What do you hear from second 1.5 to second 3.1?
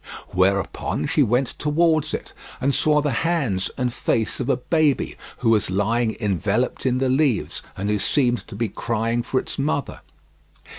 towards it, and saw